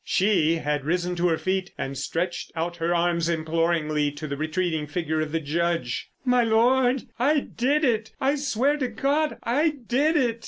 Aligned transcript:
She 0.03 0.55
had 0.55 0.83
risen 0.83 1.15
to 1.17 1.27
her 1.27 1.37
feet 1.37 1.73
and 1.77 1.95
stretched 1.95 2.51
out 2.55 2.77
her 2.77 2.91
arms 2.91 3.29
imploringly 3.29 4.09
to 4.13 4.25
the 4.25 4.35
retreating 4.35 4.87
figure 4.87 5.21
of 5.21 5.31
the 5.31 5.39
Judge. 5.39 6.09
"My 6.25 6.43
Lord, 6.43 7.03
I 7.19 7.41
did 7.41 7.83
it! 7.85 8.11
I 8.19 8.33
swear 8.33 8.77
to 8.77 8.87
God 8.87 9.37
I 9.43 9.69
did 9.87 10.17
it!" 10.17 10.39